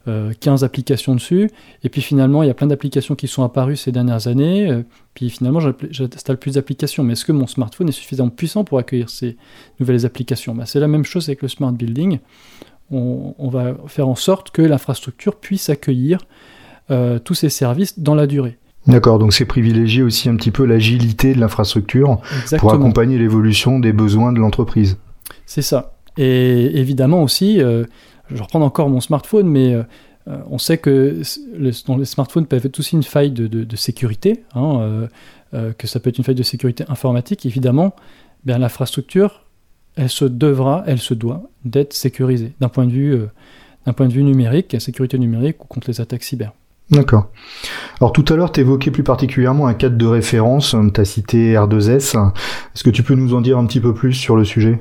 euh, 0.07 0.31
euh, 0.47 0.65
applications 0.65 1.15
dessus. 1.15 1.51
Et 1.83 1.89
puis 1.89 2.01
finalement, 2.01 2.41
il 2.41 2.47
y 2.47 2.49
a 2.49 2.53
plein 2.53 2.67
d'applications 2.67 3.15
qui 3.15 3.27
sont 3.27 3.43
apparues 3.43 3.75
ces 3.75 3.91
dernières 3.91 4.27
années. 4.27 4.83
puis 5.13 5.29
finalement, 5.29 5.59
j'installe 5.59 6.37
plus 6.37 6.53
d'applications. 6.53 7.03
Mais 7.03 7.13
est-ce 7.13 7.25
que 7.25 7.33
mon 7.33 7.47
smartphone 7.47 7.89
est 7.89 7.93
suffisamment 7.93 8.29
puissant 8.29 8.63
pour 8.63 8.79
accueillir 8.79 9.09
ces 9.09 9.35
nouvelles 9.81 10.05
applications? 10.05 10.55
Bah, 10.55 10.65
C'est 10.65 10.79
la 10.79 10.87
même 10.87 11.03
chose 11.03 11.27
avec 11.27 11.41
le 11.41 11.49
smart 11.49 11.73
building. 11.73 12.19
On, 12.91 13.35
on 13.37 13.49
va 13.49 13.75
faire 13.87 14.07
en 14.07 14.15
sorte 14.15 14.49
que 14.49 14.61
l'infrastructure 14.61 15.35
puisse 15.35 15.69
accueillir 15.69 16.19
euh, 16.91 17.19
tous 17.19 17.35
ces 17.35 17.49
services 17.49 17.99
dans 17.99 18.15
la 18.15 18.25
durée. 18.25 18.57
D'accord, 18.87 19.19
donc 19.19 19.31
c'est 19.31 19.45
privilégier 19.45 20.01
aussi 20.01 20.27
un 20.27 20.35
petit 20.35 20.49
peu 20.49 20.65
l'agilité 20.65 21.35
de 21.35 21.39
l'infrastructure 21.39 22.19
pour 22.57 22.73
accompagner 22.73 23.19
l'évolution 23.19 23.77
des 23.77 23.93
besoins 23.93 24.33
de 24.33 24.39
l'entreprise. 24.39 24.97
C'est 25.45 25.61
ça. 25.61 25.93
Et 26.17 26.79
évidemment 26.79 27.21
aussi, 27.21 27.61
euh, 27.61 27.83
je 28.33 28.41
reprends 28.41 28.61
encore 28.61 28.89
mon 28.89 29.01
smartphone, 29.01 29.47
mais 29.47 29.75
euh, 29.75 29.83
on 30.49 30.57
sait 30.57 30.79
que 30.79 31.21
dans 31.85 31.97
les 31.97 32.05
smartphones 32.05 32.47
peuvent 32.47 32.65
être 32.65 32.79
aussi 32.79 32.95
une 32.95 33.03
faille 33.03 33.29
de, 33.29 33.75
sécurité, 33.75 34.43
hein, 34.55 35.07
que 35.77 35.85
ça 35.85 35.99
peut 35.99 36.09
être 36.09 36.17
une 36.17 36.23
faille 36.23 36.33
de 36.33 36.41
sécurité 36.41 36.85
informatique. 36.87 37.45
Évidemment, 37.45 37.93
bien 38.45 38.57
l'infrastructure, 38.57 39.43
elle 39.95 40.09
se 40.09 40.25
devra, 40.25 40.83
elle 40.87 40.99
se 40.99 41.13
doit 41.13 41.43
d'être 41.65 41.93
sécurisée 41.93 42.53
d'un 42.59 42.69
point 42.69 42.87
de 42.87 42.91
vue, 42.91 43.19
d'un 43.85 43.93
point 43.93 44.07
de 44.07 44.13
vue 44.13 44.23
numérique, 44.23 44.75
sécurité 44.79 45.19
numérique 45.19 45.63
ou 45.63 45.67
contre 45.67 45.87
les 45.89 46.01
attaques 46.01 46.23
cyber. 46.23 46.51
D'accord. 46.91 47.27
Alors 47.99 48.13
tout 48.13 48.25
à 48.29 48.35
l'heure, 48.35 48.51
tu 48.51 48.61
évoquais 48.61 48.89
plus 48.89 49.03
particulièrement 49.03 49.67
un 49.67 49.73
cadre 49.73 49.97
de 49.97 50.05
référence, 50.05 50.75
tu 50.93 51.01
as 51.01 51.05
cité 51.05 51.53
R2S. 51.53 52.17
Est-ce 52.17 52.83
que 52.83 52.89
tu 52.89 53.03
peux 53.03 53.15
nous 53.15 53.35
en 53.35 53.41
dire 53.41 53.57
un 53.57 53.65
petit 53.65 53.79
peu 53.79 53.93
plus 53.93 54.13
sur 54.13 54.35
le 54.35 54.43
sujet? 54.43 54.79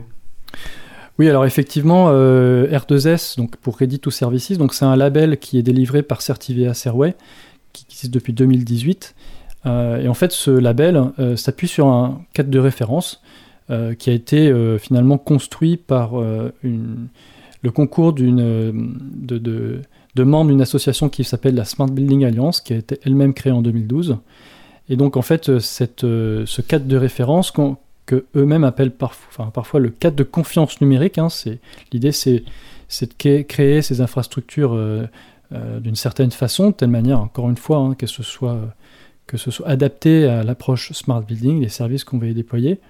Oui, 1.18 1.28
alors 1.28 1.44
effectivement, 1.44 2.06
euh, 2.10 2.68
R2S, 2.68 3.36
donc 3.36 3.56
pour 3.56 3.76
Ready 3.76 3.98
to 3.98 4.10
Services, 4.10 4.56
donc 4.56 4.72
c'est 4.72 4.84
un 4.84 4.94
label 4.94 5.38
qui 5.38 5.58
est 5.58 5.62
délivré 5.62 6.02
par 6.02 6.22
Certivia 6.22 6.74
Serway, 6.74 7.16
qui 7.72 7.86
existe 7.90 8.14
depuis 8.14 8.32
2018. 8.32 9.16
Euh, 9.66 10.00
et 10.00 10.08
en 10.08 10.14
fait, 10.14 10.30
ce 10.30 10.52
label 10.52 11.10
euh, 11.18 11.34
s'appuie 11.34 11.66
sur 11.66 11.88
un 11.88 12.20
cadre 12.34 12.50
de 12.50 12.58
référence 12.58 13.22
qui 13.98 14.08
a 14.08 14.14
été 14.14 14.50
finalement 14.78 15.18
construit 15.18 15.76
par 15.76 16.12
le 16.12 17.70
concours 17.70 18.14
d'une 18.14 18.96
de 19.12 19.82
membres 20.24 20.50
d'une 20.50 20.62
association 20.62 21.08
qui 21.08 21.24
s'appelle 21.24 21.54
la 21.54 21.64
Smart 21.64 21.88
Building 21.88 22.24
Alliance, 22.24 22.60
qui 22.60 22.72
a 22.72 22.76
été 22.76 22.98
elle-même 23.04 23.34
créée 23.34 23.52
en 23.52 23.62
2012. 23.62 24.18
Et 24.88 24.96
donc 24.96 25.16
en 25.16 25.22
fait, 25.22 25.48
euh, 25.48 25.60
euh, 26.04 26.44
ce 26.46 26.62
cadre 26.62 26.86
de 26.86 26.96
référence 26.96 27.52
que 28.06 28.24
eux-mêmes 28.34 28.64
appellent 28.64 28.92
parfois, 28.92 29.80
le 29.80 29.90
cadre 29.90 30.16
de 30.16 30.24
confiance 30.24 30.80
numérique, 30.80 31.18
hein, 31.18 31.28
l'idée 31.92 32.12
c'est, 32.12 32.44
de 33.02 33.42
créer 33.42 33.82
ces 33.82 34.00
infrastructures 34.00 34.72
euh, 34.72 35.06
d'une 35.80 35.96
certaine 35.96 36.30
façon, 36.30 36.68
de 36.68 36.74
telle 36.74 36.90
manière, 36.90 37.20
encore 37.20 37.50
une 37.50 37.56
fois, 37.56 37.78
hein, 37.78 37.94
que, 37.94 38.06
ce 38.06 38.22
soit, 38.22 38.58
que 39.26 39.36
ce 39.36 39.50
soit 39.50 39.68
adapté 39.68 40.26
à 40.26 40.42
l'approche 40.42 40.92
Smart 40.92 41.22
Building, 41.22 41.60
les 41.60 41.68
services 41.68 42.04
qu'on 42.04 42.18
va 42.18 42.26
y 42.26 42.34
déployer. 42.34 42.80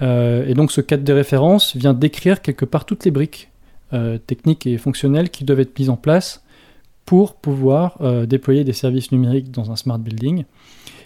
et 0.00 0.54
donc 0.54 0.72
ce 0.72 0.80
cadre 0.80 1.04
de 1.04 1.12
référence 1.12 1.76
vient 1.76 1.92
décrire 1.92 2.40
quelque 2.40 2.64
part 2.64 2.86
toutes 2.86 3.04
les 3.04 3.10
briques 3.10 3.49
euh, 3.92 4.18
techniques 4.18 4.68
et 4.68 4.78
fonctionnelles 4.78 5.30
qui 5.30 5.42
doivent 5.42 5.58
être 5.58 5.76
mises 5.76 5.90
en 5.90 5.96
place 5.96 6.44
pour 7.06 7.34
pouvoir 7.34 7.96
euh, 8.02 8.24
déployer 8.24 8.62
des 8.62 8.72
services 8.72 9.10
numériques 9.10 9.50
dans 9.50 9.72
un 9.72 9.76
smart 9.76 9.98
building. 9.98 10.44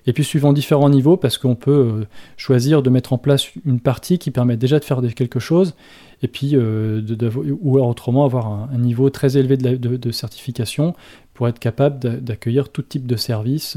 Et 0.07 0.13
puis 0.13 0.23
suivant 0.23 0.53
différents 0.53 0.91
niveaux, 0.91 1.17
parce 1.17 1.39
qu'on 1.39 1.55
peut 1.55 1.71
euh, 1.71 2.07
choisir 2.37 2.83
de 2.83 2.91
mettre 2.91 3.15
en 3.15 3.19
place 3.19 3.47
une 3.65 3.81
partie 3.81 4.19
qui 4.19 4.31
permet 4.31 4.59
déjà 4.59 4.79
de 4.79 4.85
faire 4.85 5.01
quelque 5.17 5.41
chose, 5.41 5.75
et 6.23 6.29
puis 6.29 6.57
ou 6.59 7.79
autrement 7.81 8.27
avoir 8.27 8.47
un, 8.49 8.79
niveau 8.79 9.09
très 9.09 9.39
élevé 9.39 9.57
de, 9.57 10.11
certification 10.11 10.95
pour 11.33 11.49
être 11.49 11.59
capable 11.59 12.23
d'accueillir 12.23 12.69
tout 12.69 12.83
type 12.83 13.07
de 13.07 13.17
services 13.17 13.77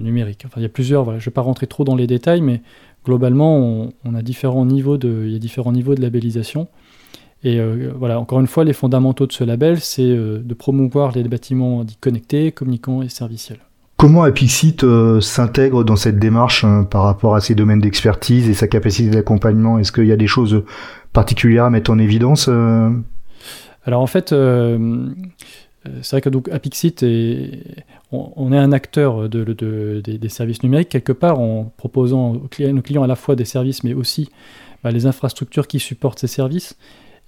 numériques. 0.00 0.44
Il 0.56 0.62
y 0.62 0.66
a 0.66 0.68
plusieurs, 0.68 1.06
je 1.06 1.10
ne 1.12 1.20
vais 1.20 1.30
pas 1.32 1.40
rentrer 1.40 1.66
trop 1.66 1.82
dans 1.82 1.96
les 1.96 2.06
détails, 2.06 2.40
mais 2.40 2.62
globalement, 3.04 3.56
on, 3.58 3.92
on 4.04 4.14
a 4.14 4.22
différents 4.22 4.64
niveaux 4.64 4.96
de, 4.96 5.24
il 5.26 5.32
y 5.32 5.36
a 5.36 5.40
différents 5.40 5.72
niveaux 5.72 5.96
de 5.96 6.02
labellisation. 6.02 6.68
Et 7.44 7.58
euh, 7.58 7.92
voilà, 7.96 8.20
encore 8.20 8.40
une 8.40 8.46
fois, 8.46 8.64
les 8.64 8.72
fondamentaux 8.72 9.26
de 9.26 9.32
ce 9.32 9.42
label, 9.42 9.80
c'est 9.80 10.02
euh, 10.02 10.38
de 10.38 10.54
promouvoir 10.54 11.12
les 11.12 11.24
bâtiments 11.24 11.82
dits 11.82 11.98
connectés, 12.00 12.52
communicants 12.52 13.02
et 13.02 13.08
serviciels. 13.08 13.58
Comment 13.96 14.22
Apixit 14.22 14.84
euh, 14.84 15.20
s'intègre 15.20 15.84
dans 15.84 15.96
cette 15.96 16.18
démarche 16.18 16.64
par 16.90 17.02
rapport 17.02 17.34
à 17.34 17.40
ses 17.40 17.54
domaines 17.54 17.80
d'expertise 17.80 18.48
et 18.48 18.54
sa 18.54 18.68
capacité 18.68 19.10
d'accompagnement? 19.10 19.78
Est-ce 19.78 19.92
qu'il 19.92 20.06
y 20.06 20.12
a 20.12 20.16
des 20.16 20.26
choses 20.26 20.64
particulières 21.12 21.64
à 21.64 21.70
mettre 21.70 21.90
en 21.90 21.98
évidence 21.98 22.48
Alors 23.84 24.00
en 24.00 24.06
fait, 24.06 24.30
c'est 24.30 26.10
vrai 26.10 26.20
que 26.20 26.28
donc 26.30 26.48
Apixit, 26.48 27.02
est, 27.02 27.60
on, 28.10 28.52
est 28.52 28.58
un 28.58 28.72
acteur 28.72 29.28
de, 29.28 30.00
des 30.00 30.28
services 30.28 30.64
numériques 30.64 30.88
quelque 30.88 31.12
part 31.12 31.38
en 31.38 31.72
proposant 31.76 32.32
aux 32.32 32.48
clients, 32.48 32.76
aux 32.76 32.82
clients 32.82 33.02
à 33.04 33.08
la 33.08 33.16
fois 33.16 33.36
des 33.36 33.44
services 33.44 33.84
mais 33.84 33.94
aussi 33.94 34.30
bah, 34.82 34.90
les 34.90 35.06
infrastructures 35.06 35.68
qui 35.68 35.78
supportent 35.78 36.18
ces 36.18 36.26
services. 36.26 36.76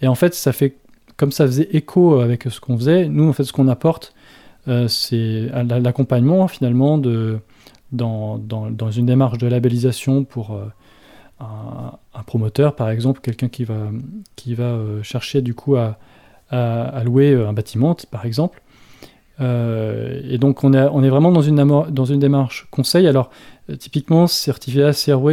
Et 0.05 0.07
en 0.07 0.15
fait, 0.15 0.35
ça 0.35 0.53
fait 0.53 0.77
comme 1.17 1.33
ça 1.33 1.47
faisait 1.47 1.69
écho 1.73 2.21
avec 2.21 2.43
ce 2.43 2.61
qu'on 2.61 2.77
faisait. 2.77 3.09
Nous, 3.09 3.27
en 3.27 3.33
fait, 3.33 3.45
ce 3.45 3.55
qu'on 3.55 3.69
apporte, 3.69 4.13
euh, 4.69 4.87
c'est 4.87 5.49
l'accompagnement 5.81 6.47
finalement 6.47 6.99
dans, 6.99 7.41
une 8.91 9.07
démarche 9.07 9.39
de 9.39 9.47
labellisation 9.47 10.25
pour 10.25 10.53
euh, 10.53 10.67
un, 11.41 12.23
promoteur, 12.27 12.77
par 12.77 12.91
exemple, 12.91 13.23
quelqu'un 13.23 13.49
qui 13.49 13.65
va, 13.65 13.77
qui 14.37 14.55
va 14.55 14.65
euh, 14.65 15.03
chercher 15.03 15.41
du 15.41 15.55
coup 15.55 15.77
à, 15.77 15.97
louer 17.03 17.35
un 17.35 17.55
bâtiment, 17.55 17.97
par 18.11 18.27
exemple. 18.27 18.61
et 19.41 20.37
donc 20.39 20.65
on 20.65 20.75
est, 20.75 20.87
on 20.93 21.03
est 21.03 21.09
vraiment 21.09 21.33
dans 21.33 21.41
une, 21.41 21.57
dans 21.89 22.05
une 22.05 22.19
démarche 22.19 22.69
conseil. 22.71 23.07
Alors 23.07 23.31
typiquement, 23.79 24.27
Certificat 24.27 24.93
CRW 24.93 25.31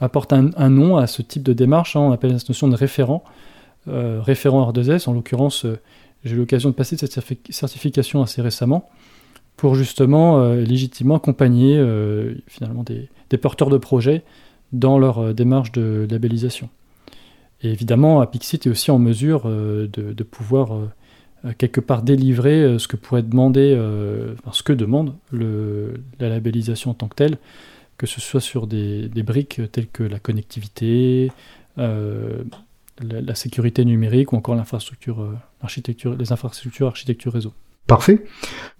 apporte 0.00 0.32
un, 0.32 0.70
nom 0.70 0.96
à 0.96 1.06
ce 1.06 1.22
type 1.22 1.42
de 1.42 1.52
démarche. 1.52 1.96
Hein. 1.96 2.00
on 2.00 2.12
appelle 2.12 2.38
cette 2.38 2.48
notion 2.48 2.68
de 2.68 2.76
référent, 2.76 3.24
euh, 3.88 4.20
référent 4.20 4.70
R2S. 4.70 5.08
En 5.08 5.12
l'occurrence, 5.12 5.64
euh, 5.64 5.78
j'ai 6.24 6.34
eu 6.34 6.38
l'occasion 6.38 6.70
de 6.70 6.74
passer 6.74 6.96
cette 6.96 7.18
certification 7.50 8.22
assez 8.22 8.42
récemment 8.42 8.88
pour 9.56 9.74
justement 9.74 10.40
euh, 10.40 10.60
légitimement 10.60 11.16
accompagner 11.16 11.82
finalement 12.46 12.84
des, 12.84 13.38
porteurs 13.38 13.70
de 13.70 13.78
projets 13.78 14.22
dans 14.72 14.98
leur 14.98 15.34
démarche 15.34 15.72
de 15.72 16.06
labellisation. 16.10 16.68
Et 17.62 17.70
évidemment, 17.70 18.20
Apixit 18.20 18.66
est 18.66 18.70
aussi 18.70 18.90
en 18.90 18.98
mesure 18.98 19.44
de, 19.48 20.22
pouvoir 20.22 20.78
quelque 21.56 21.80
part 21.80 22.02
délivrer 22.02 22.78
ce 22.78 22.86
que 22.86 22.96
pourrait 22.96 23.22
demander, 23.22 23.74
ce 24.52 24.62
que 24.62 24.72
demande 24.72 25.14
la 25.32 26.28
labellisation 26.28 26.90
en 26.90 26.94
tant 26.94 27.08
que 27.08 27.14
telle, 27.14 27.38
que 27.98 28.06
ce 28.06 28.20
soit 28.20 28.40
sur 28.40 28.66
des, 28.66 29.08
briques 29.24 29.60
telles 29.72 29.88
que 29.88 30.02
la 30.02 30.18
connectivité, 30.18 31.32
euh, 31.78 32.42
la, 33.00 33.34
sécurité 33.34 33.84
numérique 33.84 34.32
ou 34.32 34.36
encore 34.36 34.54
l'infrastructure, 34.54 35.22
euh, 35.22 35.34
architecture, 35.62 36.14
les 36.16 36.32
infrastructures 36.32 36.86
architecture 36.86 37.32
réseau. 37.32 37.52
Parfait. 37.86 38.24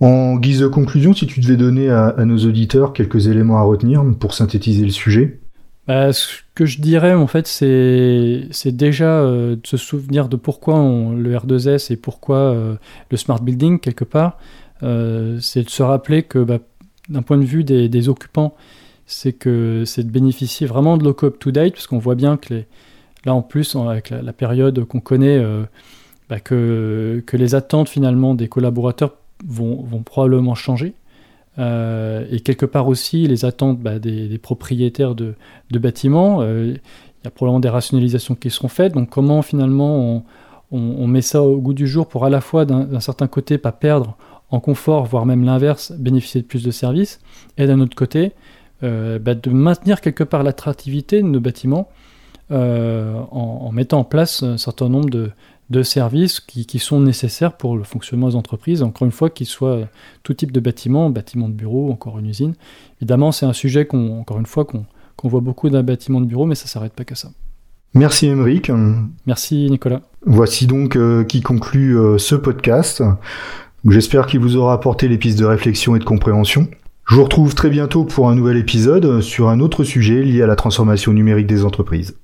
En 0.01 0.37
guise 0.37 0.61
de 0.61 0.67
conclusion, 0.67 1.15
si 1.15 1.27
tu 1.27 1.41
devais 1.41 1.57
donner 1.57 1.91
à, 1.91 2.15
nos 2.25 2.39
auditeurs 2.39 2.93
quelques 2.93 3.29
éléments 3.29 3.59
à 3.59 3.63
retenir 3.63 4.05
pour 4.19 4.35
synthétiser 4.35 4.85
le 4.85 4.91
sujet 4.91 5.41
bah, 5.87 6.13
Ce 6.13 6.41
que 6.57 6.67
je 6.67 6.81
dirais, 6.81 7.15
en 7.15 7.29
fait, 7.29 7.47
c'est, 7.47 8.49
déjà 8.73 9.21
euh, 9.21 9.55
de 9.55 9.67
se 9.67 9.77
souvenir 9.77 10.29
de 10.29 10.37
pourquoi 10.37 10.75
on, 10.75 11.13
le 11.13 11.37
R2S 11.37 11.93
et 11.93 11.97
pourquoi 11.97 12.79
le 13.11 13.17
smart 13.17 13.41
building, 13.41 13.79
quelque 13.79 14.05
part. 14.05 14.39
c'est 14.81 15.63
de 15.63 15.71
se 15.71 15.83
rappeler 15.85 16.25
que, 16.25 16.41
bah, 16.41 16.59
d'un 17.09 17.23
point 17.23 17.39
de 17.39 17.45
vue 17.45 17.63
des, 17.63 17.89
des 17.89 18.09
occupants, 18.09 18.57
c'est 19.07 19.33
que 19.33 19.85
c'est 19.87 20.05
de 20.05 20.11
bénéficier 20.11 20.67
vraiment 20.67 20.97
de 20.97 21.05
local 21.05 21.29
up-to-date, 21.29 21.75
parce 21.75 21.87
qu'on 21.87 21.99
voit 21.99 22.15
bien 22.15 22.37
que 22.37 22.55
les, 22.55 22.67
là 23.25 23.35
en 23.35 23.43
plus, 23.43 23.77
avec 23.77 24.11
la, 24.11 24.33
période 24.33 24.85
qu'on 24.85 25.01
connaît, 25.01 25.39
euh, 25.39 25.65
bah, 26.29 26.41
que, 26.41 27.23
que 27.27 27.37
les 27.37 27.55
attentes 27.55 27.89
finalement 27.89 28.35
des 28.35 28.49
collaborateurs 28.49 29.15
vont, 29.47 29.83
vont 29.83 30.03
probablement 30.03 30.55
changer. 30.55 30.95
Euh, 31.59 32.27
et 32.31 32.41
quelque 32.41 32.67
part 32.67 32.87
aussi 32.87 33.27
les 33.27 33.47
attentes 33.47 33.81
bah, 33.81 33.99
des, 33.99 34.39
propriétaires 34.39 35.15
de, 35.15 35.35
de 35.71 35.79
bâtiments. 35.79 36.43
Euh, 36.43 36.75
il 36.75 37.25
y 37.25 37.27
a 37.27 37.31
probablement 37.31 37.61
des 37.61 37.69
rationalisations 37.69 38.35
qui 38.35 38.51
seront 38.51 38.69
faites. 38.69 38.93
Donc 38.93 39.09
comment 39.11 39.43
finalement 39.43 39.99
on, 39.99 40.23
on, 40.71 41.07
met 41.07 41.23
ça 41.23 41.43
au 41.43 41.59
goût 41.59 41.75
du 41.75 41.87
jour 41.87 42.09
pour 42.09 42.25
à 42.25 42.31
la 42.31 42.41
fois 42.41 42.65
d'un 42.65 43.01
certain 43.01 43.27
côté 43.27 43.57
pas 43.59 43.73
perdre 43.73 44.17
en 44.51 44.61
confort, 44.61 45.07
voire 45.07 45.27
même 45.27 45.45
l'inverse, 45.45 45.93
bénéficier 45.93 46.41
de 46.41 46.47
plus 46.47 46.63
de 46.63 46.71
services, 46.71 47.21
et 47.59 47.67
d'un 47.67 47.81
autre 47.81 47.97
côté, 47.97 48.33
bah, 48.83 49.35
de 49.35 49.51
maintenir 49.51 50.01
quelque 50.01 50.25
part 50.25 50.43
l'attractivité 50.43 51.23
de 51.23 51.27
nos 51.27 51.41
bâtiments 51.41 51.89
euh, 52.53 53.19
en, 53.33 53.73
mettant 53.73 53.99
en 54.01 54.05
place 54.05 54.45
un 54.45 54.57
certain 54.57 54.89
nombre 54.89 55.11
de, 55.11 55.83
services 55.83 56.39
qui, 56.39 56.79
sont 56.79 57.01
nécessaires 57.01 57.57
pour 57.57 57.77
le 57.77 57.83
fonctionnement 57.83 58.29
des 58.29 58.37
entreprises, 58.37 58.83
encore 58.83 59.05
une 59.05 59.13
fois, 59.13 59.31
qu'ils 59.31 59.49
soient 59.49 59.81
tout 60.23 60.33
type 60.33 60.53
de 60.53 60.61
bâtiment, 60.61 61.11
bâtiment 61.11 61.49
de 61.49 61.55
bureau, 61.55 61.91
encore 61.91 62.19
une 62.21 62.27
usine. 62.27 62.55
Évidemment, 63.01 63.33
c'est 63.33 63.47
un 63.47 63.53
sujet 63.53 63.85
qu'on, 63.85 64.21
encore 64.21 64.39
une 64.39 64.47
fois, 64.47 64.65
qu'on 64.65 65.29
voit 65.29 65.41
beaucoup 65.41 65.69
d'un 65.71 65.83
bâtiment 65.83 66.21
de 66.21 66.27
bureau, 66.27 66.47
mais 66.47 66.55
ça 66.55 66.67
ne 66.67 66.69
s'arrête 66.69 66.93
pas 66.93 67.05
qu'à 67.05 67.17
ça. 67.17 67.31
Merci 67.95 68.27
Émeric. 68.27 68.71
Merci 69.27 69.69
Nicolas. 69.71 70.03
Voici 70.25 70.67
donc 70.67 70.97
euh, 70.97 71.25
qui 71.25 71.41
conclut 71.41 71.99
euh, 71.99 72.19
ce 72.19 72.35
podcast. 72.35 73.03
J'espère 73.89 74.27
qu'il 74.27 74.41
vous 74.41 74.57
aura 74.57 74.75
apporté 74.75 75.09
les 75.09 75.19
pistes 75.19 75.39
de 75.39 75.45
réflexion 75.45 75.97
et 75.97 75.99
de 75.99 76.05
compréhension. 76.05 76.69
Je 77.09 77.15
vous 77.15 77.23
retrouve 77.23 77.55
très 77.55 77.71
bientôt 77.71 78.03
pour 78.03 78.29
un 78.29 78.35
nouvel 78.35 78.57
épisode 78.57 79.21
sur 79.21 79.49
un 79.49 79.61
autre 79.61 79.85
sujet 79.85 80.25
lié 80.25 80.43
à 80.43 80.49
la 80.49 80.57
transformation 80.57 81.13
numérique 81.13 81.47
des 81.47 81.65
entreprises. 81.65 82.17